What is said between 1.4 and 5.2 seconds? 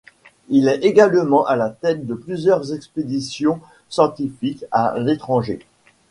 à la tête de plusieurs expéditions scientifiques à